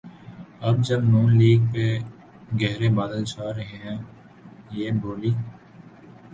[0.67, 1.85] اب جب نون لیگ پہ
[2.59, 3.97] گہرے بادل چھا رہے ہیں‘
[4.71, 5.31] یہ بھولی